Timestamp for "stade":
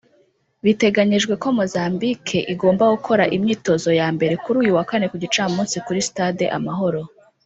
6.07-6.45